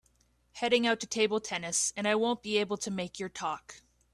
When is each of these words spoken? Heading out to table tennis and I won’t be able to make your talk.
Heading 0.53 0.87
out 0.87 0.99
to 1.01 1.05
table 1.05 1.39
tennis 1.39 1.93
and 1.95 2.07
I 2.07 2.15
won’t 2.15 2.41
be 2.41 2.57
able 2.57 2.77
to 2.77 2.89
make 2.89 3.19
your 3.19 3.29
talk. 3.29 3.83